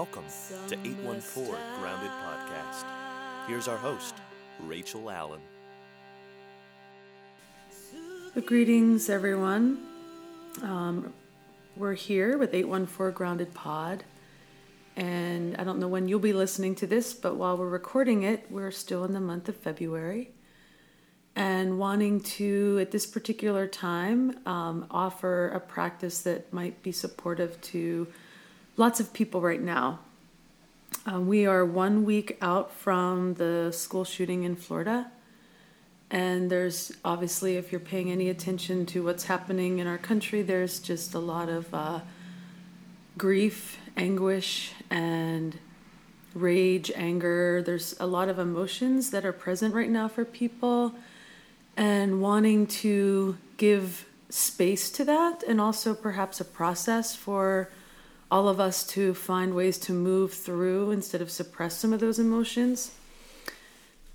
Welcome 0.00 0.24
to 0.68 0.78
814 0.82 1.54
Grounded 1.78 2.10
Podcast. 2.24 2.86
Here's 3.46 3.68
our 3.68 3.76
host, 3.76 4.14
Rachel 4.60 5.10
Allen. 5.10 5.42
Greetings, 8.46 9.10
everyone. 9.10 9.86
Um, 10.62 11.12
we're 11.76 11.92
here 11.92 12.38
with 12.38 12.54
814 12.54 13.14
Grounded 13.14 13.52
Pod. 13.52 14.04
And 14.96 15.54
I 15.58 15.64
don't 15.64 15.78
know 15.78 15.88
when 15.88 16.08
you'll 16.08 16.18
be 16.18 16.32
listening 16.32 16.74
to 16.76 16.86
this, 16.86 17.12
but 17.12 17.36
while 17.36 17.58
we're 17.58 17.68
recording 17.68 18.22
it, 18.22 18.46
we're 18.50 18.70
still 18.70 19.04
in 19.04 19.12
the 19.12 19.20
month 19.20 19.50
of 19.50 19.56
February. 19.56 20.30
And 21.36 21.78
wanting 21.78 22.20
to, 22.20 22.78
at 22.80 22.90
this 22.90 23.04
particular 23.04 23.66
time, 23.66 24.38
um, 24.46 24.86
offer 24.90 25.48
a 25.48 25.60
practice 25.60 26.22
that 26.22 26.54
might 26.54 26.82
be 26.82 26.90
supportive 26.90 27.60
to 27.60 28.06
lots 28.80 28.98
of 28.98 29.12
people 29.12 29.42
right 29.42 29.60
now. 29.60 29.98
Um, 31.04 31.26
we 31.26 31.44
are 31.44 31.66
one 31.66 32.06
week 32.06 32.38
out 32.40 32.72
from 32.72 33.34
the 33.34 33.70
school 33.72 34.04
shooting 34.04 34.44
in 34.44 34.56
Florida. 34.56 35.12
And 36.10 36.50
there's 36.50 36.90
obviously, 37.04 37.58
if 37.58 37.70
you're 37.70 37.78
paying 37.78 38.10
any 38.10 38.30
attention 38.30 38.86
to 38.86 39.04
what's 39.04 39.24
happening 39.24 39.80
in 39.80 39.86
our 39.86 39.98
country, 39.98 40.40
there's 40.40 40.78
just 40.78 41.12
a 41.12 41.18
lot 41.18 41.50
of 41.50 41.72
uh, 41.74 42.00
grief, 43.18 43.78
anguish, 43.98 44.72
and 44.88 45.58
rage, 46.32 46.90
anger. 46.94 47.62
There's 47.62 47.94
a 48.00 48.06
lot 48.06 48.30
of 48.30 48.38
emotions 48.38 49.10
that 49.10 49.26
are 49.26 49.32
present 49.32 49.74
right 49.74 49.90
now 49.90 50.08
for 50.08 50.24
people, 50.24 50.94
and 51.76 52.22
wanting 52.22 52.66
to 52.66 53.36
give 53.58 54.06
space 54.30 54.90
to 54.92 55.04
that, 55.04 55.42
and 55.42 55.60
also 55.60 55.94
perhaps 55.94 56.40
a 56.40 56.46
process 56.46 57.14
for 57.14 57.68
all 58.30 58.48
of 58.48 58.60
us 58.60 58.86
to 58.86 59.14
find 59.14 59.54
ways 59.54 59.78
to 59.78 59.92
move 59.92 60.32
through 60.32 60.90
instead 60.90 61.20
of 61.20 61.30
suppress 61.30 61.76
some 61.76 61.92
of 61.92 62.00
those 62.00 62.18
emotions 62.18 62.92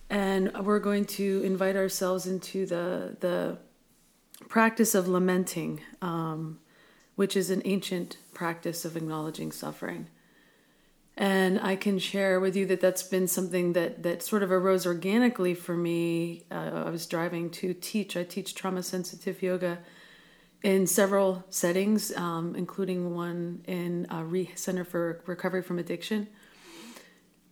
and 0.09 0.51
we're 0.65 0.79
going 0.79 1.05
to 1.05 1.41
invite 1.43 1.75
ourselves 1.75 2.25
into 2.25 2.65
the 2.65 3.17
the 3.19 3.57
practice 4.49 4.93
of 4.93 5.07
lamenting, 5.07 5.81
um, 6.01 6.59
which 7.15 7.35
is 7.35 7.49
an 7.49 7.61
ancient 7.65 8.17
practice 8.33 8.85
of 8.85 8.95
acknowledging 8.95 9.51
suffering. 9.51 10.07
And 11.17 11.59
I 11.61 11.77
can 11.77 11.97
share 11.97 12.41
with 12.41 12.57
you 12.57 12.65
that 12.65 12.81
that's 12.81 13.03
been 13.03 13.27
something 13.27 13.73
that 13.73 14.03
that 14.03 14.21
sort 14.21 14.43
of 14.43 14.51
arose 14.51 14.85
organically 14.85 15.53
for 15.53 15.75
me. 15.75 16.43
Uh, 16.51 16.83
I 16.85 16.89
was 16.89 17.07
driving 17.07 17.49
to 17.51 17.73
teach. 17.73 18.15
I 18.17 18.23
teach 18.23 18.53
trauma 18.53 18.83
sensitive 18.83 19.41
yoga 19.41 19.79
in 20.65 20.87
several 20.87 21.43
settings, 21.51 22.11
um, 22.17 22.55
including 22.55 23.13
one 23.13 23.61
in 23.67 24.07
a 24.09 24.25
re- 24.25 24.49
Center 24.55 24.83
for 24.83 25.21
Recovery 25.27 25.61
from 25.61 25.77
Addiction. 25.77 26.27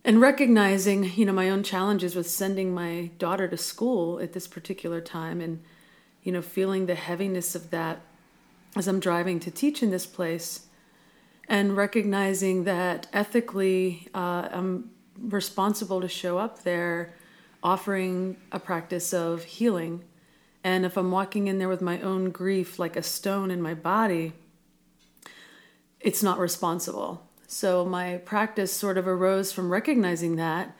And 0.04 0.20
recognizing 0.20 1.12
you 1.14 1.24
know 1.24 1.32
my 1.32 1.48
own 1.48 1.62
challenges 1.62 2.16
with 2.16 2.28
sending 2.28 2.74
my 2.74 3.12
daughter 3.18 3.46
to 3.46 3.56
school 3.56 4.18
at 4.18 4.32
this 4.32 4.48
particular 4.48 5.00
time 5.00 5.40
and 5.40 5.62
you 6.24 6.32
know 6.32 6.42
feeling 6.42 6.86
the 6.86 6.96
heaviness 6.96 7.54
of 7.54 7.70
that 7.70 8.00
as 8.76 8.86
i'm 8.86 9.00
driving 9.00 9.40
to 9.40 9.50
teach 9.50 9.82
in 9.82 9.90
this 9.90 10.04
place 10.04 10.66
and 11.48 11.76
recognizing 11.76 12.64
that 12.64 13.06
ethically 13.14 14.08
uh, 14.14 14.48
i'm 14.52 14.90
responsible 15.18 16.02
to 16.02 16.08
show 16.08 16.36
up 16.36 16.64
there 16.64 17.14
offering 17.62 18.36
a 18.52 18.58
practice 18.58 19.14
of 19.14 19.44
healing 19.44 20.04
and 20.64 20.84
if 20.84 20.96
i'm 20.96 21.12
walking 21.12 21.46
in 21.46 21.58
there 21.58 21.68
with 21.68 21.80
my 21.80 22.00
own 22.00 22.30
grief 22.30 22.78
like 22.78 22.96
a 22.96 23.02
stone 23.02 23.50
in 23.50 23.62
my 23.62 23.74
body 23.74 24.32
it's 26.00 26.22
not 26.22 26.38
responsible 26.38 27.22
so 27.46 27.84
my 27.84 28.16
practice 28.16 28.72
sort 28.72 28.98
of 28.98 29.06
arose 29.06 29.52
from 29.52 29.70
recognizing 29.70 30.34
that 30.36 30.74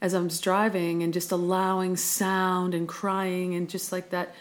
as 0.00 0.14
I'm 0.14 0.28
driving 0.28 1.02
and 1.02 1.12
just 1.12 1.30
allowing 1.30 1.96
sound 1.96 2.74
and 2.74 2.88
crying 2.88 3.54
and 3.54 3.68
just 3.68 3.92
like 3.92 4.10
that 4.10 4.34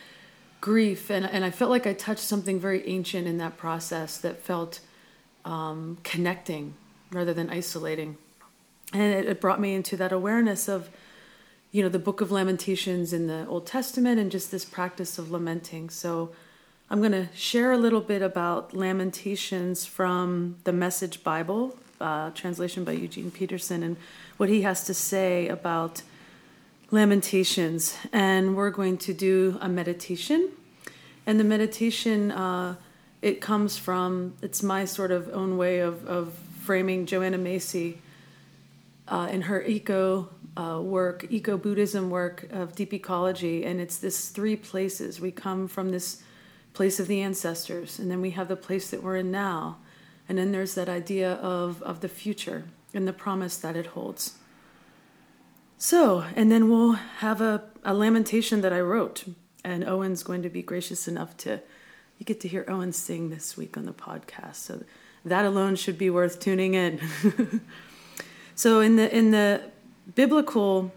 grief. 0.62 1.09
And, 1.09 1.25
and 1.25 1.44
I 1.44 1.52
felt 1.52 1.69
like 1.69 1.85
I 1.85 1.94
touched 1.94 2.22
something 2.22 2.59
very 2.59 2.88
ancient 2.88 3.28
in 3.28 3.38
that 3.38 3.58
process 3.58 4.18
that 4.19 4.41
felt 4.41 4.80
um, 5.44 5.97
connecting 6.03 6.75
rather 7.12 7.34
than 7.34 7.50
isolating. 7.50 8.18
And 8.94 9.14
it, 9.14 9.25
it 9.25 9.41
brought 9.41 9.59
me 9.59 9.74
into 9.74 9.97
that 9.97 10.12
awareness 10.12 10.68
of, 10.68 10.90
you 11.72 11.84
know, 11.84 11.90
the 11.90 12.00
book 12.00 12.19
of 12.19 12.31
Lamentations 12.31 13.13
in 13.13 13.28
the 13.28 13.46
Old 13.47 13.68
Testament 13.68 14.19
and 14.19 14.31
just 14.31 14.50
this 14.50 14.66
practice 14.66 15.19
of 15.19 15.30
lamenting. 15.30 15.90
So 15.90 16.31
I'm 16.90 17.00
going 17.00 17.12
to 17.12 17.28
share 17.35 17.72
a 17.72 17.78
little 17.78 18.02
bit 18.02 18.24
about 18.24 18.74
Lamentations 18.74 19.85
from 19.85 20.58
the 20.63 20.74
Message 20.74 21.24
Bible, 21.24 21.78
uh, 22.02 22.31
translation 22.31 22.84
by 22.84 22.94
Eugene 22.94 23.29
Peterson, 23.29 23.84
and 23.84 23.97
what 24.38 24.50
he 24.50 24.63
has 24.63 24.84
to 24.85 24.96
say 24.96 25.47
about 25.47 26.02
Lamentations. 26.90 27.96
And 28.12 28.56
we're 28.56 28.72
going 28.72 28.97
to 29.00 29.13
do 29.13 29.59
a 29.62 29.69
meditation. 29.69 30.50
And 31.28 31.40
the 31.40 31.44
meditation, 31.44 32.31
uh, 32.31 32.78
it 33.22 33.41
comes 33.41 33.78
from, 33.78 34.34
it's 34.41 34.63
my 34.63 34.85
sort 34.85 35.12
of 35.12 35.29
own 35.31 35.56
way 35.56 35.79
of, 35.79 36.08
of 36.08 36.34
framing 36.62 37.06
Joanna 37.06 37.38
Macy 37.38 38.00
uh, 39.08 39.28
in 39.31 39.44
her 39.44 39.62
eco 39.62 40.29
uh, 40.59 40.81
work, 40.81 41.25
eco 41.30 41.58
Buddhism 41.58 42.09
work 42.09 42.47
of 42.52 42.75
deep 42.75 42.94
ecology. 42.94 43.64
And 43.64 43.80
it's 43.80 43.97
this 43.97 44.30
three 44.30 44.56
places. 44.56 45.22
We 45.22 45.31
come 45.31 45.68
from 45.68 45.90
this 45.90 46.22
place 46.74 47.00
of 47.00 47.08
the 47.08 47.22
ancestors, 47.22 47.97
and 47.97 48.12
then 48.12 48.22
we 48.22 48.31
have 48.31 48.47
the 48.47 48.56
place 48.56 48.90
that 48.92 49.02
we're 49.02 49.18
in 49.18 49.31
now. 49.31 49.78
And 50.28 50.38
then 50.38 50.52
there's 50.52 50.75
that 50.75 50.90
idea 50.90 51.34
of, 51.34 51.81
of 51.84 52.02
the 52.02 52.09
future 52.09 52.66
and 52.94 53.08
the 53.08 53.14
promise 53.14 53.58
that 53.58 53.75
it 53.75 53.88
holds. 53.88 54.36
So, 55.78 56.25
and 56.36 56.52
then 56.52 56.70
we'll 56.70 56.94
have 56.94 57.41
a, 57.41 57.64
a 57.84 57.94
lamentation 57.94 58.62
that 58.62 58.74
I 58.74 58.81
wrote, 58.81 59.24
and 59.64 59.84
Owen's 59.88 60.24
going 60.24 60.41
to 60.44 60.50
be 60.50 60.62
gracious 60.62 61.08
enough 61.08 61.38
to, 61.38 61.62
you 62.18 62.26
get 62.26 62.41
to 62.41 62.47
hear 62.47 62.66
Owen 62.68 62.91
sing 62.91 63.30
this 63.30 63.56
week 63.56 63.78
on 63.78 63.86
the 63.86 63.94
podcast. 63.94 64.56
So 64.56 64.84
that 65.24 65.46
alone 65.46 65.78
should 65.78 65.97
be 65.97 66.09
worth 66.09 66.40
tuning 66.40 66.74
in. 66.74 67.00
so 68.56 68.81
in 68.81 68.97
the 68.97 69.16
in 69.16 69.31
the 69.31 69.69
biblical 70.16 70.92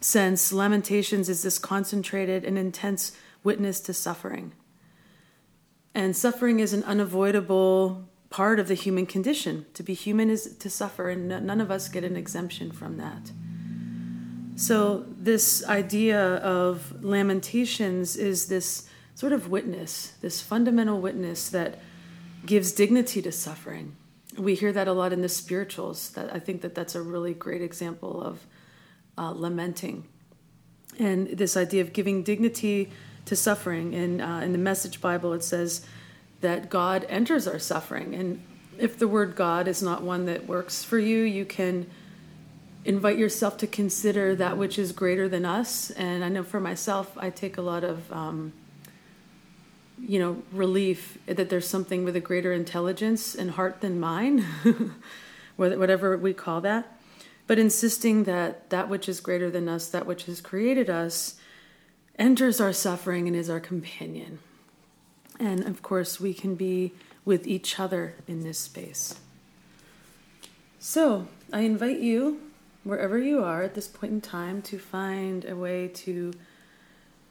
sense, 0.00 0.52
lamentations 0.52 1.28
is 1.28 1.42
this 1.42 1.58
concentrated 1.58 2.44
and 2.44 2.58
intense 2.58 3.12
witness 3.44 3.80
to 3.80 3.94
suffering. 3.94 4.52
And 5.94 6.16
suffering 6.16 6.60
is 6.60 6.72
an 6.72 6.84
unavoidable 6.84 8.08
part 8.30 8.60
of 8.60 8.68
the 8.68 8.74
human 8.74 9.06
condition. 9.06 9.66
To 9.74 9.82
be 9.82 9.94
human 9.94 10.30
is 10.30 10.56
to 10.56 10.70
suffer, 10.70 11.10
and 11.10 11.28
none 11.28 11.60
of 11.60 11.70
us 11.70 11.88
get 11.88 12.04
an 12.04 12.16
exemption 12.16 12.70
from 12.70 12.96
that. 12.98 13.32
So, 14.56 15.06
this 15.18 15.64
idea 15.66 16.36
of 16.36 17.02
lamentations 17.02 18.16
is 18.16 18.46
this 18.46 18.88
sort 19.14 19.32
of 19.32 19.48
witness, 19.48 20.14
this 20.20 20.40
fundamental 20.40 21.00
witness 21.00 21.48
that 21.50 21.78
gives 22.46 22.72
dignity 22.72 23.20
to 23.22 23.32
suffering. 23.32 23.96
We 24.40 24.54
hear 24.54 24.72
that 24.72 24.88
a 24.88 24.92
lot 24.92 25.12
in 25.12 25.20
the 25.20 25.28
spirituals. 25.28 26.10
That 26.10 26.34
I 26.34 26.38
think 26.38 26.62
that 26.62 26.74
that's 26.74 26.94
a 26.94 27.02
really 27.02 27.34
great 27.34 27.62
example 27.62 28.22
of 28.22 28.46
uh, 29.18 29.32
lamenting, 29.32 30.08
and 30.98 31.28
this 31.28 31.56
idea 31.56 31.82
of 31.82 31.92
giving 31.92 32.22
dignity 32.22 32.90
to 33.26 33.36
suffering. 33.36 33.92
In, 33.92 34.20
uh, 34.20 34.40
in 34.40 34.52
the 34.52 34.58
Message 34.58 35.00
Bible, 35.00 35.32
it 35.34 35.44
says 35.44 35.86
that 36.40 36.70
God 36.70 37.06
enters 37.08 37.46
our 37.46 37.58
suffering. 37.58 38.14
And 38.14 38.42
if 38.78 38.98
the 38.98 39.06
word 39.06 39.36
God 39.36 39.68
is 39.68 39.82
not 39.82 40.02
one 40.02 40.24
that 40.24 40.46
works 40.46 40.82
for 40.82 40.98
you, 40.98 41.22
you 41.22 41.44
can 41.44 41.86
invite 42.84 43.18
yourself 43.18 43.58
to 43.58 43.66
consider 43.66 44.34
that 44.36 44.56
which 44.56 44.78
is 44.78 44.92
greater 44.92 45.28
than 45.28 45.44
us. 45.44 45.90
And 45.90 46.24
I 46.24 46.30
know 46.30 46.42
for 46.42 46.60
myself, 46.60 47.12
I 47.18 47.28
take 47.28 47.58
a 47.58 47.62
lot 47.62 47.84
of, 47.84 48.10
um, 48.10 48.54
you 50.00 50.18
know, 50.18 50.42
relief 50.52 51.18
that 51.26 51.50
there's 51.50 51.68
something 51.68 52.04
with 52.04 52.16
a 52.16 52.20
greater 52.20 52.52
intelligence 52.52 53.34
and 53.34 53.52
heart 53.52 53.80
than 53.80 54.00
mine, 54.00 54.44
whatever 55.56 56.16
we 56.16 56.32
call 56.32 56.60
that. 56.62 56.98
But 57.46 57.58
insisting 57.58 58.24
that 58.24 58.70
that 58.70 58.88
which 58.88 59.08
is 59.08 59.20
greater 59.20 59.50
than 59.50 59.68
us, 59.68 59.88
that 59.88 60.06
which 60.06 60.24
has 60.24 60.40
created 60.40 60.88
us, 60.88 61.36
enters 62.18 62.60
our 62.60 62.72
suffering 62.72 63.26
and 63.26 63.36
is 63.36 63.50
our 63.50 63.60
companion. 63.60 64.38
And 65.38 65.66
of 65.66 65.82
course, 65.82 66.20
we 66.20 66.34
can 66.34 66.54
be 66.54 66.92
with 67.24 67.46
each 67.46 67.80
other 67.80 68.14
in 68.28 68.42
this 68.42 68.58
space. 68.58 69.18
So, 70.78 71.28
I 71.52 71.60
invite 71.60 71.98
you, 71.98 72.40
wherever 72.84 73.18
you 73.18 73.42
are 73.42 73.62
at 73.62 73.74
this 73.74 73.88
point 73.88 74.12
in 74.12 74.20
time, 74.20 74.62
to 74.62 74.78
find 74.78 75.44
a 75.44 75.56
way 75.56 75.88
to 75.88 76.32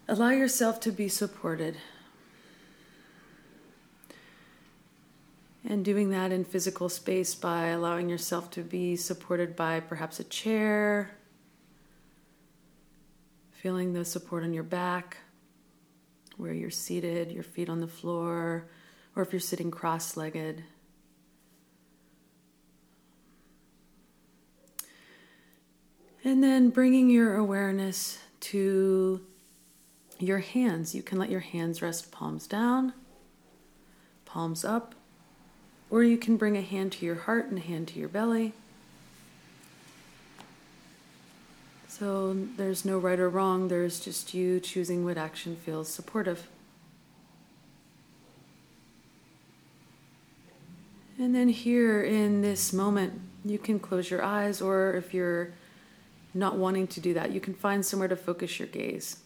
allow 0.08 0.30
yourself 0.30 0.80
to 0.82 0.92
be 0.92 1.08
supported. 1.08 1.78
And 5.70 5.86
doing 5.86 6.10
that 6.10 6.34
in 6.34 6.44
physical 6.44 6.90
space 6.90 7.34
by 7.34 7.68
allowing 7.68 8.10
yourself 8.10 8.52
to 8.52 8.64
be 8.64 8.98
supported 8.98 9.56
by 9.56 9.80
perhaps 9.80 10.20
a 10.20 10.26
chair 10.26 11.12
Feeling 13.60 13.92
the 13.92 14.06
support 14.06 14.46
on 14.46 14.54
your 14.54 14.64
back, 14.64 15.18
where 16.38 16.54
you're 16.54 16.70
seated, 16.70 17.30
your 17.30 17.44
feet 17.44 17.68
on 17.68 17.82
the 17.82 17.90
floor, 17.90 18.70
or 19.18 19.22
if 19.22 19.34
you're 19.34 19.40
sitting 19.42 19.70
cross 19.70 20.16
legged. 20.16 20.64
And 26.24 26.42
then 26.42 26.70
bringing 26.70 27.10
your 27.10 27.36
awareness 27.36 28.20
to 28.40 29.26
your 30.20 30.40
hands. 30.40 30.96
You 30.96 31.04
can 31.04 31.20
let 31.20 31.30
your 31.30 31.42
hands 31.42 31.82
rest 31.82 32.14
palms 32.14 32.48
down, 32.48 32.94
palms 34.24 34.64
up, 34.64 34.96
or 35.90 36.04
you 36.04 36.18
can 36.18 36.38
bring 36.38 36.56
a 36.58 36.62
hand 36.62 36.92
to 36.94 37.06
your 37.06 37.16
heart 37.16 37.48
and 37.48 37.58
a 37.58 37.62
hand 37.62 37.88
to 37.90 38.00
your 38.00 38.10
belly. 38.10 38.54
So 41.88 42.34
there's 42.56 42.86
no 42.86 42.98
right 42.98 43.20
or 43.20 43.30
wrong, 43.30 43.68
there's 43.68 44.00
just 44.00 44.34
you 44.34 44.60
choosing 44.60 45.04
what 45.04 45.18
action 45.18 45.56
feels 45.56 45.90
supportive. 45.90 46.48
And 51.18 51.36
then 51.36 51.50
here 51.50 52.02
in 52.02 52.42
this 52.42 52.72
moment, 52.72 53.20
you 53.44 53.58
can 53.58 53.80
close 53.80 54.10
your 54.10 54.24
eyes, 54.24 54.62
or 54.62 54.94
if 54.94 55.14
you're 55.14 55.50
not 56.34 56.56
wanting 56.56 56.88
to 56.88 57.02
do 57.02 57.14
that, 57.16 57.32
you 57.32 57.42
can 57.42 57.54
find 57.54 57.86
somewhere 57.86 58.08
to 58.08 58.16
focus 58.16 58.60
your 58.60 58.70
gaze. 58.70 59.18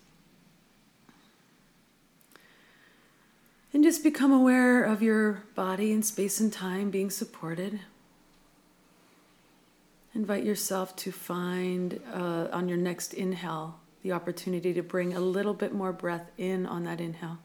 And 3.74 3.84
just 3.84 4.04
become 4.04 4.32
aware 4.32 4.84
of 4.84 5.02
your 5.02 5.44
body 5.56 5.92
in 5.92 6.04
space 6.04 6.40
and 6.40 6.54
time 6.54 6.92
being 6.92 7.10
supported. 7.10 7.80
Invite 10.14 10.44
yourself 10.44 10.96
to 10.98 11.12
find 11.12 12.00
uh, 12.14 12.50
on 12.52 12.70
your 12.70 12.78
next 12.78 13.16
inhale 13.16 13.80
the 14.04 14.12
opportunity 14.12 14.74
to 14.74 14.84
bring 14.84 15.16
a 15.16 15.20
little 15.20 15.56
bit 15.56 15.74
more 15.74 15.92
breath 15.92 16.30
in 16.38 16.68
on 16.68 16.84
that 16.84 17.02
inhale. 17.02 17.40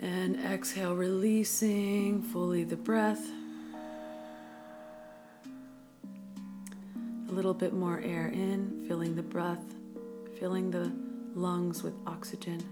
And 0.00 0.36
exhale, 0.36 0.94
releasing 0.94 2.22
fully 2.22 2.62
the 2.62 2.76
breath. 2.76 3.26
A 7.28 7.32
little 7.32 7.54
bit 7.54 7.72
more 7.72 8.00
air 8.00 8.28
in, 8.28 8.84
filling 8.86 9.16
the 9.16 9.22
breath, 9.22 9.74
filling 10.38 10.70
the 10.70 10.92
lungs 11.34 11.82
with 11.82 11.94
oxygen. 12.06 12.62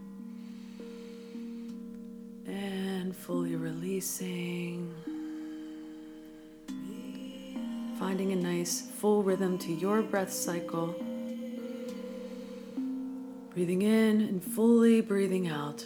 And 2.48 3.14
fully 3.14 3.56
releasing. 3.56 4.94
Finding 7.98 8.32
a 8.32 8.36
nice 8.36 8.80
full 8.80 9.22
rhythm 9.22 9.58
to 9.58 9.72
your 9.72 10.02
breath 10.02 10.32
cycle. 10.32 10.94
Breathing 13.52 13.82
in 13.82 14.22
and 14.22 14.42
fully 14.42 15.00
breathing 15.00 15.48
out. 15.48 15.84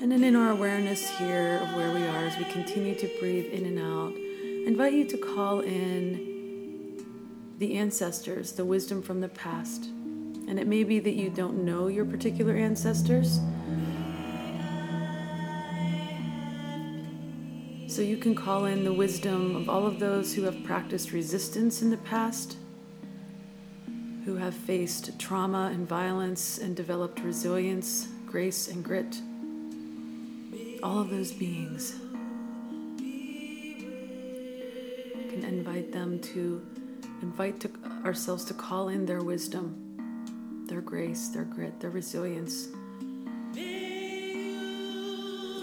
And 0.00 0.12
then 0.12 0.22
in 0.22 0.36
our 0.36 0.50
awareness 0.50 1.08
here 1.18 1.60
of 1.62 1.74
where 1.76 1.92
we 1.92 2.02
are 2.02 2.26
as 2.26 2.36
we 2.38 2.44
continue 2.44 2.94
to 2.94 3.08
breathe 3.18 3.52
in 3.52 3.64
and 3.64 3.78
out, 3.78 4.12
I 4.14 4.66
invite 4.66 4.92
you 4.92 5.06
to 5.06 5.16
call 5.16 5.60
in 5.60 7.04
the 7.58 7.76
ancestors, 7.76 8.52
the 8.52 8.64
wisdom 8.64 9.02
from 9.02 9.20
the 9.20 9.28
past. 9.28 9.88
And 10.48 10.58
it 10.58 10.66
may 10.66 10.84
be 10.84 10.98
that 11.00 11.14
you 11.14 11.30
don't 11.30 11.64
know 11.64 11.88
your 11.88 12.04
particular 12.04 12.54
ancestors. 12.54 13.40
So 17.86 18.02
you 18.02 18.16
can 18.16 18.34
call 18.34 18.64
in 18.64 18.84
the 18.84 18.92
wisdom 18.92 19.56
of 19.56 19.68
all 19.68 19.86
of 19.86 20.00
those 20.00 20.34
who 20.34 20.42
have 20.42 20.64
practiced 20.64 21.12
resistance 21.12 21.82
in 21.82 21.90
the 21.90 21.96
past, 21.98 22.56
who 24.24 24.36
have 24.36 24.54
faced 24.54 25.18
trauma 25.18 25.70
and 25.72 25.88
violence 25.88 26.58
and 26.58 26.74
developed 26.74 27.20
resilience, 27.20 28.08
grace, 28.26 28.68
and 28.68 28.84
grit 28.84 29.20
all 30.84 30.98
of 30.98 31.08
those 31.08 31.32
beings. 31.32 31.96
Can 35.30 35.42
invite 35.42 35.90
them 35.92 36.20
to 36.20 36.60
invite 37.22 37.58
to 37.60 37.70
ourselves 38.04 38.44
to 38.44 38.54
call 38.54 38.90
in 38.90 39.06
their 39.06 39.22
wisdom, 39.22 39.83
their 40.66 40.80
grace, 40.80 41.28
their 41.28 41.44
grit, 41.44 41.80
their 41.80 41.90
resilience. 41.90 42.68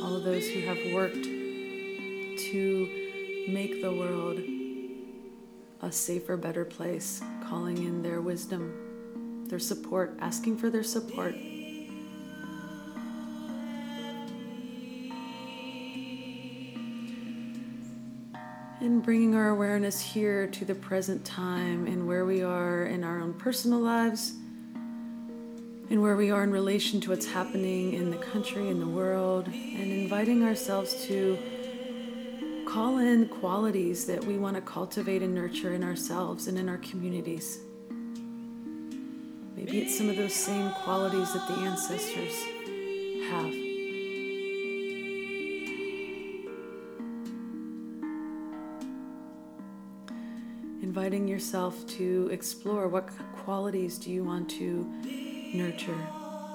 All 0.03 0.15
of 0.15 0.24
those 0.24 0.48
who 0.50 0.62
have 0.62 0.77
worked 0.94 1.24
to 1.24 2.89
make 3.48 3.81
the 3.81 3.92
world 3.92 4.39
a 5.81 5.92
safer, 5.92 6.38
better 6.38 6.65
place, 6.65 7.21
calling 7.44 7.77
in 7.77 8.03
their 8.03 8.21
wisdom, 8.21 9.45
their 9.48 9.59
support, 9.59 10.15
asking 10.19 10.57
for 10.57 10.69
their 10.69 10.83
support. 10.83 11.36
And 18.80 19.03
bringing 19.03 19.36
our 19.36 19.50
awareness 19.50 20.01
here 20.01 20.48
to 20.48 20.65
the 20.65 20.75
present 20.75 21.24
time 21.24 21.88
and 21.88 22.07
where 22.07 22.25
we 22.25 22.44
are 22.44 22.86
in 22.86 23.03
our 23.03 23.19
own 23.19 23.33
personal 23.33 23.80
lives 23.80 24.33
and 25.92 26.02
where 26.02 26.16
we 26.16 26.32
are 26.32 26.42
in 26.42 26.52
relation 26.52 27.02
to 27.02 27.10
what's 27.10 27.26
happening 27.26 27.92
in 27.92 28.12
the 28.12 28.18
country, 28.18 28.70
in 28.70 28.80
the 28.80 28.88
world, 28.88 29.48
and 29.48 29.92
inviting 29.92 30.42
ourselves 30.42 31.06
to 31.06 31.38
call 32.66 33.00
in 33.00 33.28
qualities 33.28 34.06
that 34.06 34.24
we 34.24 34.38
want 34.38 34.56
to 34.56 34.62
cultivate 34.62 35.22
and 35.22 35.36
nurture 35.36 35.74
in 35.74 35.84
ourselves 35.84 36.48
and 36.48 36.58
in 36.58 36.70
our 36.70 36.78
communities. 36.78 37.60
Maybe 39.58 39.82
it's 39.82 39.98
some 39.98 40.10
of 40.10 40.16
those 40.16 40.34
same 40.34 40.72
qualities 40.72 41.34
that 41.34 41.46
the 41.50 41.56
ancestors 41.56 42.42
have. 43.30 43.54
inviting 50.84 51.26
yourself 51.26 51.88
to 51.88 52.28
explore 52.34 52.90
what 52.90 53.08
qualities 53.46 53.98
do 53.98 54.12
you 54.12 54.26
want 54.26 54.50
to 54.50 55.31
nurture 55.53 56.07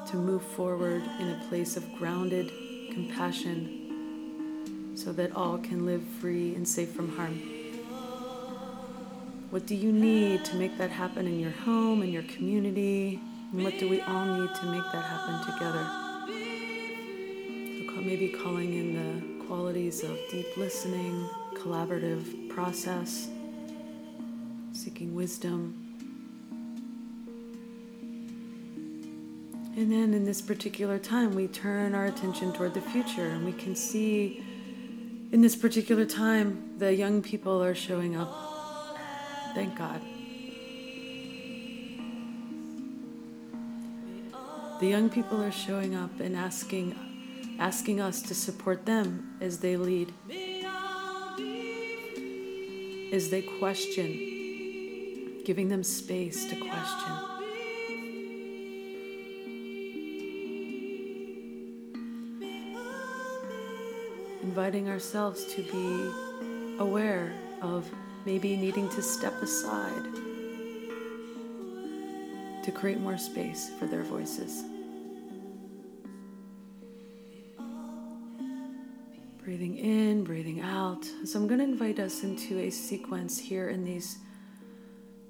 to 0.08 0.16
move 0.16 0.42
forward 0.42 1.02
in 1.20 1.30
a 1.30 1.44
place 1.48 1.76
of 1.76 1.94
grounded 1.96 2.50
compassion 2.92 4.92
so 4.94 5.12
that 5.12 5.34
all 5.34 5.58
can 5.58 5.84
live 5.84 6.02
free 6.20 6.54
and 6.54 6.66
safe 6.66 6.92
from 6.92 7.14
harm. 7.16 7.40
What 9.50 9.66
do 9.66 9.74
you 9.74 9.92
need 9.92 10.44
to 10.46 10.56
make 10.56 10.76
that 10.78 10.90
happen 10.90 11.26
in 11.26 11.38
your 11.38 11.50
home, 11.50 12.02
in 12.02 12.10
your 12.10 12.24
community? 12.24 13.20
And 13.52 13.62
what 13.62 13.78
do 13.78 13.88
we 13.88 14.00
all 14.00 14.24
need 14.24 14.54
to 14.54 14.66
make 14.66 14.84
that 14.92 15.04
happen 15.04 15.52
together? 15.52 16.06
So 17.96 18.02
maybe 18.02 18.28
calling 18.28 18.74
in 18.74 18.94
the 18.94 19.44
qualities 19.46 20.04
of 20.04 20.18
deep 20.30 20.54
listening, 20.56 21.28
collaborative 21.54 22.48
process, 22.50 23.28
seeking 24.72 25.14
wisdom. 25.14 25.85
And 29.76 29.92
then 29.92 30.14
in 30.14 30.24
this 30.24 30.40
particular 30.40 30.98
time, 30.98 31.34
we 31.34 31.48
turn 31.48 31.94
our 31.94 32.06
attention 32.06 32.54
toward 32.54 32.72
the 32.72 32.80
future 32.80 33.26
and 33.26 33.44
we 33.44 33.52
can 33.52 33.76
see 33.76 34.42
in 35.32 35.42
this 35.42 35.54
particular 35.54 36.06
time 36.06 36.72
the 36.78 36.94
young 36.94 37.20
people 37.20 37.62
are 37.62 37.74
showing 37.74 38.16
up. 38.16 38.32
Thank 39.54 39.76
God. 39.76 40.00
The 44.80 44.86
young 44.86 45.10
people 45.10 45.42
are 45.42 45.52
showing 45.52 45.94
up 45.94 46.20
and 46.20 46.36
asking 46.36 46.94
asking 47.58 48.00
us 48.00 48.20
to 48.20 48.34
support 48.34 48.84
them 48.84 49.34
as 49.40 49.58
they 49.58 49.78
lead, 49.78 50.12
as 53.12 53.30
they 53.30 53.42
question 53.42 54.32
giving 55.44 55.68
them 55.68 55.82
space 55.82 56.44
to 56.46 56.56
question. 56.56 57.35
Inviting 64.56 64.88
ourselves 64.88 65.44
to 65.52 65.62
be 65.64 66.78
aware 66.78 67.34
of 67.60 67.86
maybe 68.24 68.56
needing 68.56 68.88
to 68.88 69.02
step 69.02 69.34
aside 69.42 70.02
to 72.64 72.72
create 72.72 72.98
more 72.98 73.18
space 73.18 73.70
for 73.78 73.84
their 73.84 74.02
voices. 74.02 74.64
Breathing 79.44 79.76
in, 79.76 80.24
breathing 80.24 80.62
out. 80.62 81.04
So, 81.26 81.38
I'm 81.38 81.46
going 81.46 81.58
to 81.58 81.64
invite 81.64 81.98
us 81.98 82.22
into 82.22 82.58
a 82.60 82.70
sequence 82.70 83.38
here 83.38 83.68
in 83.68 83.84
these 83.84 84.16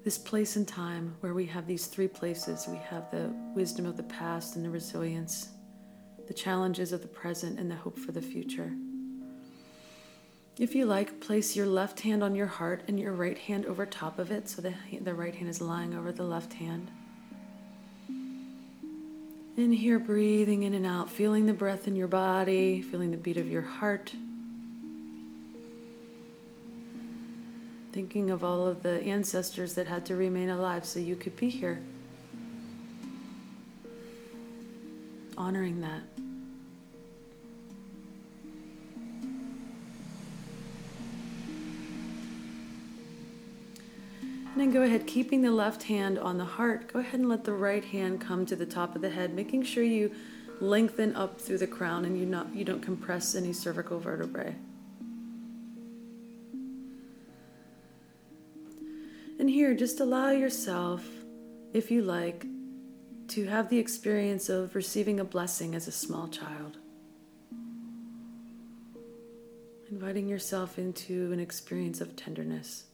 this 0.05 0.17
place 0.17 0.55
and 0.55 0.65
time 0.65 1.17
where 1.19 1.33
we 1.33 1.45
have 1.47 1.67
these 1.67 1.87
three 1.87 2.07
places 2.07 2.65
we 2.65 2.77
have 2.77 3.11
the 3.11 3.29
wisdom 3.53 3.85
of 3.85 3.97
the 3.97 4.03
past 4.03 4.55
and 4.55 4.63
the 4.63 4.69
resilience, 4.69 5.49
the 6.29 6.33
challenges 6.33 6.93
of 6.93 7.01
the 7.01 7.09
present, 7.09 7.59
and 7.59 7.69
the 7.69 7.75
hope 7.75 7.99
for 7.99 8.13
the 8.13 8.21
future. 8.21 8.71
If 10.59 10.73
you 10.73 10.85
like, 10.85 11.19
place 11.19 11.55
your 11.55 11.67
left 11.67 11.99
hand 11.99 12.23
on 12.23 12.33
your 12.33 12.47
heart 12.47 12.83
and 12.87 12.99
your 12.99 13.13
right 13.13 13.37
hand 13.37 13.67
over 13.67 13.85
top 13.85 14.17
of 14.17 14.31
it 14.31 14.49
so 14.49 14.63
the, 14.63 14.73
the 14.99 15.13
right 15.13 15.35
hand 15.35 15.49
is 15.49 15.61
lying 15.61 15.93
over 15.93 16.11
the 16.11 16.23
left 16.23 16.53
hand. 16.53 16.89
In 19.55 19.71
here, 19.71 19.99
breathing 19.99 20.63
in 20.63 20.73
and 20.73 20.85
out, 20.85 21.11
feeling 21.11 21.45
the 21.45 21.53
breath 21.53 21.87
in 21.87 21.95
your 21.95 22.07
body, 22.07 22.81
feeling 22.81 23.11
the 23.11 23.17
beat 23.17 23.37
of 23.37 23.47
your 23.47 23.61
heart. 23.61 24.13
Thinking 27.91 28.31
of 28.31 28.43
all 28.43 28.65
of 28.65 28.81
the 28.81 29.01
ancestors 29.03 29.75
that 29.75 29.87
had 29.87 30.07
to 30.07 30.15
remain 30.15 30.49
alive 30.49 30.85
so 30.85 30.99
you 30.99 31.15
could 31.15 31.35
be 31.35 31.49
here. 31.49 31.81
Honoring 35.37 35.81
that. 35.81 36.01
Then 44.59 44.71
go 44.71 44.81
ahead, 44.81 45.05
keeping 45.05 45.41
the 45.41 45.51
left 45.51 45.83
hand 45.83 46.17
on 46.17 46.37
the 46.37 46.45
heart, 46.45 46.91
go 46.91 46.99
ahead 46.99 47.19
and 47.19 47.29
let 47.29 47.43
the 47.43 47.53
right 47.53 47.83
hand 47.83 48.21
come 48.21 48.45
to 48.45 48.55
the 48.55 48.65
top 48.65 48.95
of 48.95 49.01
the 49.01 49.09
head, 49.09 49.33
making 49.33 49.63
sure 49.63 49.83
you 49.83 50.11
lengthen 50.59 51.15
up 51.15 51.39
through 51.39 51.57
the 51.57 51.67
crown 51.67 52.05
and 52.05 52.17
you 52.17 52.25
not 52.25 52.55
you 52.55 52.65
don't 52.65 52.81
compress 52.81 53.35
any 53.35 53.53
cervical 53.53 53.99
vertebrae. 53.99 54.55
And 59.39 59.49
here, 59.49 59.75
just 59.75 59.99
allow 59.99 60.31
yourself, 60.31 61.07
if 61.71 61.91
you 61.91 62.01
like, 62.01 62.45
to 63.29 63.45
have 63.45 63.69
the 63.69 63.77
experience 63.77 64.49
of 64.49 64.73
receiving 64.73 65.19
a 65.19 65.23
blessing 65.23 65.75
as 65.75 65.87
a 65.87 65.91
small 65.91 66.27
child. 66.27 66.77
Inviting 69.91 70.27
yourself 70.27 70.79
into 70.79 71.31
an 71.31 71.39
experience 71.39 72.01
of 72.01 72.15
tenderness. 72.15 72.86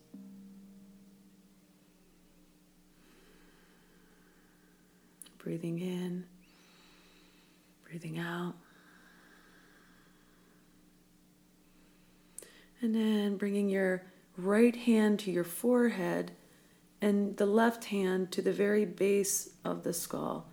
Breathing 5.44 5.80
in, 5.80 6.26
breathing 7.84 8.18
out. 8.18 8.54
And 12.82 12.96
then 12.96 13.38
bringing 13.38 13.70
your 13.70 14.04
right 14.38 14.76
hand 14.76 15.20
to 15.20 15.32
your 15.32 15.44
forehead 15.44 16.32
and 17.02 17.36
the 17.36 17.46
left 17.46 17.86
hand 17.86 18.32
to 18.32 18.42
the 18.42 18.54
very 18.54 18.86
base 18.86 19.50
of 19.66 19.84
the 19.84 19.94
skull. 19.94 20.48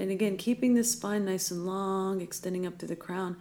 And 0.00 0.10
again, 0.10 0.36
keeping 0.36 0.74
the 0.74 0.82
spine 0.82 1.24
nice 1.24 1.52
and 1.52 1.64
long, 1.64 2.20
extending 2.20 2.66
up 2.66 2.78
to 2.78 2.86
the 2.86 2.96
crown. 2.96 3.36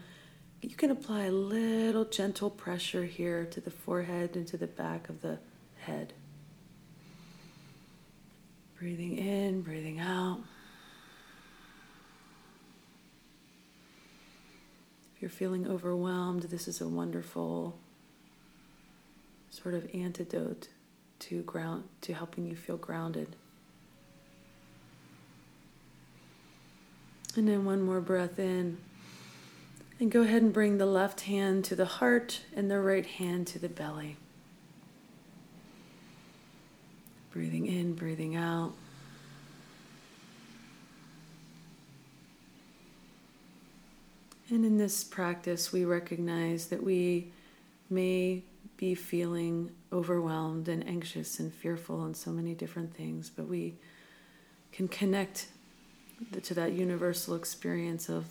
You 0.61 0.75
can 0.75 0.91
apply 0.91 1.25
a 1.25 1.31
little 1.31 2.05
gentle 2.05 2.51
pressure 2.51 3.05
here 3.05 3.45
to 3.45 3.59
the 3.59 3.71
forehead 3.71 4.35
and 4.35 4.47
to 4.47 4.57
the 4.57 4.67
back 4.67 5.09
of 5.09 5.21
the 5.21 5.39
head. 5.79 6.13
Breathing 8.79 9.17
in, 9.17 9.61
breathing 9.61 9.99
out. 9.99 10.39
You're 15.23 15.29
feeling 15.29 15.65
overwhelmed, 15.65 16.41
this 16.43 16.67
is 16.67 16.81
a 16.81 16.87
wonderful 16.89 17.79
sort 19.49 19.73
of 19.73 19.89
antidote 19.95 20.67
to 21.17 21.41
ground 21.43 21.85
to 22.01 22.13
helping 22.13 22.45
you 22.45 22.57
feel 22.57 22.75
grounded. 22.75 23.37
And 27.37 27.47
then 27.47 27.63
one 27.63 27.81
more 27.83 28.01
breath 28.01 28.37
in. 28.37 28.79
And 29.97 30.11
go 30.11 30.23
ahead 30.23 30.41
and 30.41 30.51
bring 30.51 30.77
the 30.77 30.85
left 30.85 31.21
hand 31.21 31.63
to 31.65 31.75
the 31.77 31.85
heart 31.85 32.41
and 32.53 32.69
the 32.69 32.81
right 32.81 33.05
hand 33.05 33.47
to 33.47 33.59
the 33.59 33.69
belly. 33.69 34.17
Breathing 37.31 37.65
in, 37.65 37.93
breathing 37.93 38.35
out. 38.35 38.73
And 44.53 44.63
in 44.63 44.77
this 44.77 45.03
practice, 45.03 45.73
we 45.73 45.83
recognize 45.83 46.67
that 46.67 46.83
we 46.83 47.31
may 47.89 48.43
be 48.77 48.93
feeling 48.93 49.71
overwhelmed 49.91 50.67
and 50.67 50.87
anxious 50.87 51.39
and 51.39 51.51
fearful 51.51 52.05
and 52.05 52.15
so 52.15 52.29
many 52.29 52.53
different 52.53 52.95
things, 52.95 53.31
but 53.35 53.47
we 53.47 53.73
can 54.71 54.87
connect 54.87 55.47
to 56.43 56.53
that 56.53 56.73
universal 56.73 57.33
experience 57.33 58.09
of 58.09 58.25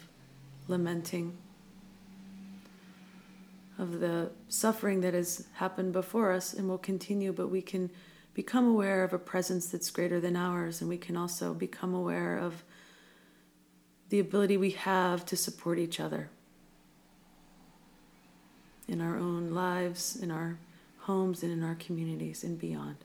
lamenting, 0.69 1.37
of 3.77 3.99
the 3.99 4.31
suffering 4.49 5.01
that 5.01 5.15
has 5.15 5.49
happened 5.55 5.93
before 5.93 6.31
us 6.31 6.55
and 6.55 6.69
will 6.69 6.79
continue, 6.79 7.33
but 7.33 7.49
we 7.49 7.61
can 7.61 7.91
become 8.33 8.69
aware 8.69 9.03
of 9.03 9.13
a 9.13 9.19
presence 9.19 9.67
that's 9.67 9.91
greater 9.91 10.21
than 10.21 10.37
ours, 10.37 10.81
and 10.81 10.89
we 10.89 10.99
can 10.99 11.17
also 11.17 11.53
become 11.53 11.93
aware 11.93 12.39
of 12.39 12.63
the 14.13 14.21
ability 14.21 14.59
we 14.59 14.73
have 14.73 15.25
to 15.25 15.35
support 15.35 15.79
each 15.79 15.99
other 15.99 16.29
in 18.87 19.01
our 19.01 19.17
own 19.17 19.53
lives, 19.53 20.17
in 20.17 20.31
our 20.31 20.59
homes, 20.99 21.43
and 21.43 21.51
in 21.51 21.65
our 21.65 21.77
communities 21.77 22.45
and 22.45 22.59
beyond. 22.59 22.97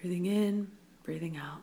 Breathing 0.00 0.26
in, 0.26 0.66
breathing 1.04 1.36
out. 1.36 1.60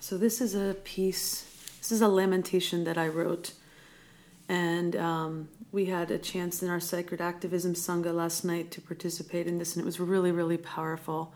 So, 0.00 0.18
this 0.18 0.40
is 0.40 0.56
a 0.56 0.74
piece, 0.82 1.42
this 1.78 1.92
is 1.92 2.02
a 2.02 2.08
lamentation 2.08 2.82
that 2.82 2.98
I 2.98 3.06
wrote. 3.06 3.52
And 4.48 4.96
um, 4.96 5.48
we 5.72 5.86
had 5.86 6.10
a 6.10 6.18
chance 6.18 6.62
in 6.62 6.68
our 6.68 6.80
Sacred 6.80 7.20
Activism 7.20 7.74
Sangha 7.74 8.14
last 8.14 8.44
night 8.44 8.70
to 8.72 8.80
participate 8.80 9.46
in 9.46 9.58
this, 9.58 9.74
and 9.74 9.82
it 9.82 9.86
was 9.86 9.98
really, 9.98 10.30
really 10.30 10.58
powerful. 10.58 11.34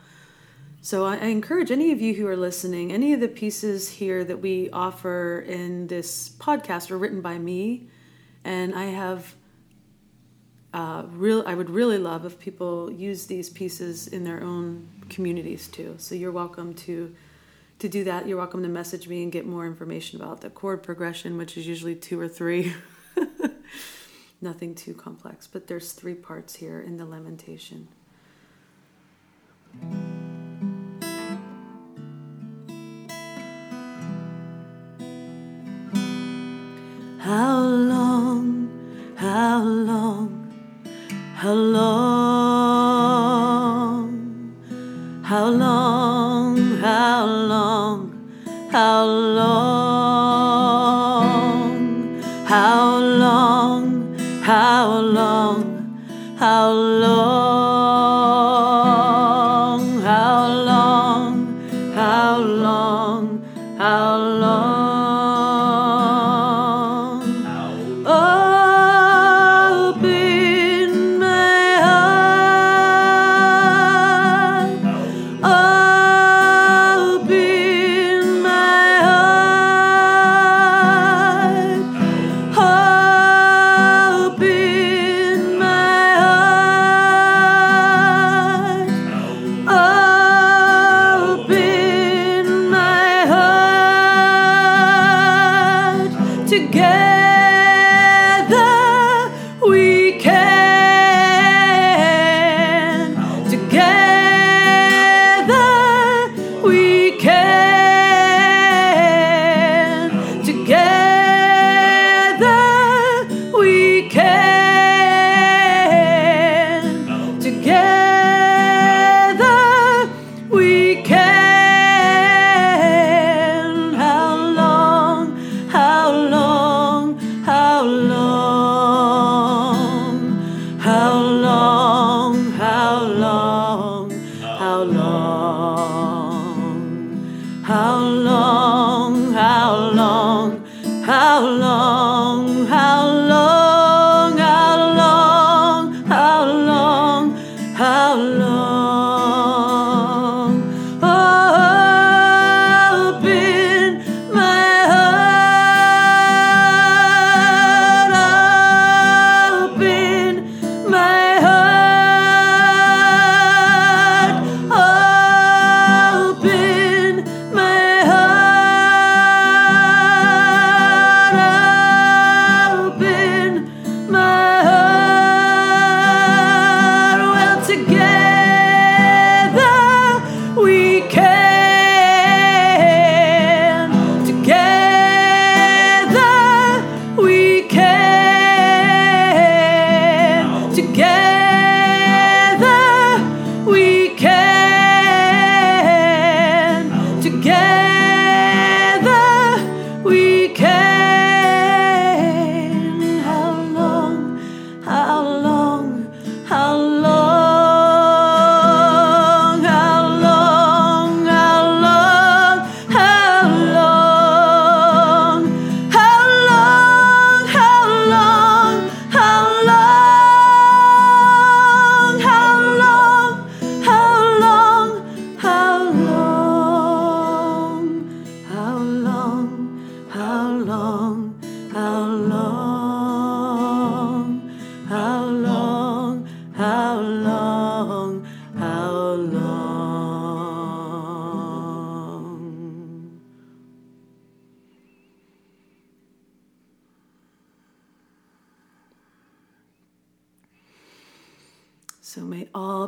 So 0.82 1.04
I, 1.04 1.16
I, 1.16 1.26
encourage 1.26 1.70
any 1.70 1.90
of 1.90 2.00
you 2.00 2.14
who 2.14 2.26
are 2.28 2.36
listening, 2.36 2.92
any 2.92 3.12
of 3.12 3.20
the 3.20 3.28
pieces 3.28 3.88
here 3.88 4.22
that 4.24 4.40
we 4.40 4.70
offer 4.70 5.40
in 5.40 5.86
this 5.86 6.28
podcast 6.28 6.90
are 6.90 6.98
written 6.98 7.22
by 7.22 7.38
me, 7.38 7.88
and 8.44 8.74
I 8.74 8.84
have 8.84 9.34
uh, 10.74 11.04
real. 11.10 11.42
I 11.46 11.54
would 11.54 11.70
really 11.70 11.98
love 11.98 12.26
if 12.26 12.38
people 12.38 12.92
use 12.92 13.26
these 13.26 13.48
pieces 13.48 14.06
in 14.06 14.22
their 14.22 14.42
own 14.42 14.88
communities 15.08 15.66
too. 15.68 15.94
So 15.98 16.14
you're 16.14 16.30
welcome 16.30 16.74
to 16.74 17.14
to 17.78 17.88
do 17.88 18.04
that. 18.04 18.28
You're 18.28 18.38
welcome 18.38 18.62
to 18.62 18.68
message 18.68 19.08
me 19.08 19.22
and 19.22 19.32
get 19.32 19.46
more 19.46 19.66
information 19.66 20.20
about 20.20 20.40
the 20.42 20.50
chord 20.50 20.82
progression, 20.82 21.36
which 21.36 21.56
is 21.56 21.66
usually 21.66 21.94
two 21.94 22.20
or 22.20 22.28
three. 22.28 22.74
Nothing 24.40 24.74
too 24.74 24.92
complex, 24.94 25.46
but 25.46 25.66
there's 25.66 25.92
three 25.92 26.14
parts 26.14 26.56
here 26.56 26.80
in 26.80 26.98
the 26.98 27.06
lamentation. 27.06 27.88
How 37.18 37.60
long, 37.60 38.68
how 39.16 39.62
long, 39.62 40.52
how 41.34 41.54
long, 41.54 42.96
how 45.24 45.48
long, 45.48 46.78
how 46.78 47.26
long, 47.26 48.30
how 48.70 49.04
long, 49.06 49.75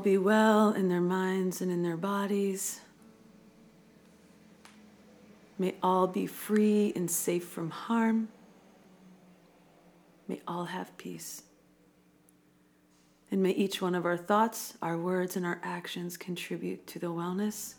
be 0.09 0.17
well 0.17 0.73
in 0.73 0.89
their 0.89 1.03
minds 1.03 1.61
and 1.61 1.71
in 1.71 1.83
their 1.83 1.99
bodies. 1.99 2.81
May 5.59 5.75
all 5.83 6.07
be 6.07 6.27
free 6.27 6.95
and 6.97 7.11
safe 7.11 7.47
from 7.47 7.69
harm. 7.69 8.29
May 10.27 10.41
all 10.49 10.65
have 10.65 10.97
peace. 10.97 11.43
And 13.31 13.43
may 13.43 13.51
each 13.51 13.83
one 13.83 13.95
of 13.95 14.07
our 14.07 14.17
thoughts, 14.17 14.79
our 14.81 14.97
words, 14.97 15.37
and 15.37 15.45
our 15.45 15.61
actions 15.63 16.17
contribute 16.17 16.87
to 16.87 16.99
the 16.99 17.09
wellness, 17.09 17.75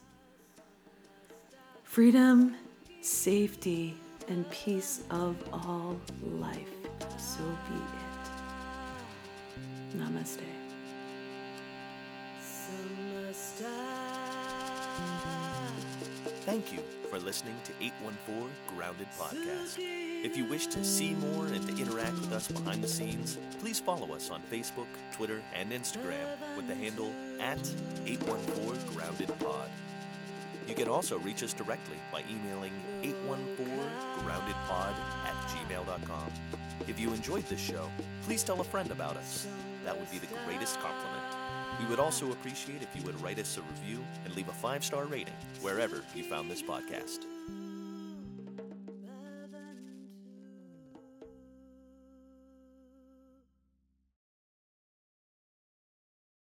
freedom, 1.82 2.56
safety, 3.02 4.00
and 4.28 4.48
peace 4.52 5.02
of 5.10 5.36
all 5.52 6.00
life. 6.38 6.70
So 7.18 7.40
be 7.68 7.80
it. 9.96 9.98
Namaste. 9.98 10.59
Thank 16.46 16.74
you 16.74 16.80
for 17.10 17.20
listening 17.20 17.56
to 17.66 17.72
814 17.80 18.50
Grounded 18.76 19.08
Podcast. 19.18 19.78
If 19.78 20.36
you 20.36 20.46
wish 20.46 20.68
to 20.68 20.84
see 20.84 21.14
more 21.14 21.46
and 21.46 21.68
to 21.68 21.82
interact 21.82 22.16
with 22.16 22.34
us 22.34 22.48
behind 22.48 22.84
the 22.84 22.88
scenes, 22.88 23.38
please 23.60 23.80
follow 23.80 24.14
us 24.14 24.30
on 24.32 24.42
Facebook, 24.52 24.88
Twitter, 25.14 25.42
and 25.54 25.72
Instagram 25.72 26.28
with 26.58 26.68
the 26.68 26.76
handle 26.76 27.14
at 27.40 27.60
814 28.06 28.96
Grounded 28.96 29.40
Pod. 29.40 29.70
You 30.68 30.76
can 30.76 30.88
also 30.88 31.18
reach 31.20 31.42
us 31.42 31.54
directly 31.54 31.98
by 32.12 32.24
emailing 32.30 32.74
814groundedpod 33.02 34.94
at 35.26 35.36
gmail.com. 35.50 36.32
If 36.88 37.00
you 37.00 37.14
enjoyed 37.14 37.46
this 37.46 37.60
show, 37.60 37.90
please 38.24 38.44
tell 38.44 38.62
a 38.62 38.64
friend 38.64 38.92
about 38.92 39.18
us. 39.18 39.48
That 39.86 40.00
would 40.00 40.12
be 40.12 40.20
the 40.20 40.28
greatest 40.46 40.80
compliment. 40.80 41.39
We 41.80 41.86
would 41.86 42.00
also 42.00 42.32
appreciate 42.32 42.82
if 42.82 42.90
you 42.96 43.02
would 43.06 43.20
write 43.22 43.40
us 43.40 43.58
a 43.58 43.62
review 43.62 44.04
and 44.26 44.36
leave 44.36 44.50
a 44.50 44.54
five 44.54 44.84
star 44.84 45.06
rating 45.06 45.34
wherever 45.62 46.04
you 46.16 46.24
found 46.24 46.52
this 46.52 46.62
podcast. 46.62 47.20